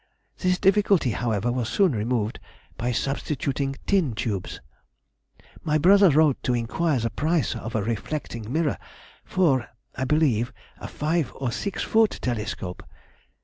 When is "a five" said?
10.79-11.31